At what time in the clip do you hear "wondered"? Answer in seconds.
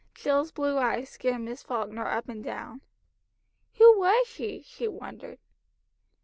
4.87-5.37